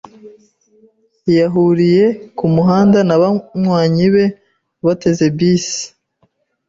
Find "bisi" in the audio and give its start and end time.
5.37-5.83